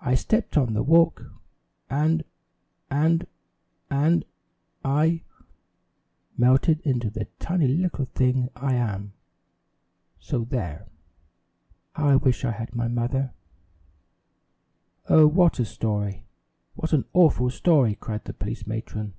[0.00, 1.24] I stepped on the walk,
[1.88, 2.22] and
[2.88, 3.26] and
[3.90, 4.24] and
[4.84, 5.22] I
[6.36, 9.12] melted into the tiny little thing I am
[10.20, 10.86] so there!
[11.96, 13.32] How I wish I had my mother"
[15.08, 16.26] "Oh, what a story!
[16.76, 19.14] What an awful story!" cried the police matron.